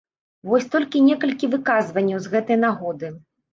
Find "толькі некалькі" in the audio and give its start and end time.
0.75-1.51